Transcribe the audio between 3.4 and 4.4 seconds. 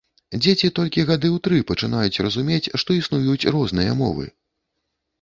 розныя мовы.